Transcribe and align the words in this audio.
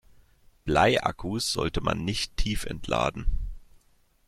Bleiakkus 0.65 1.53
sollte 1.53 1.79
man 1.79 2.03
nicht 2.03 2.35
tiefentladen. 2.35 3.27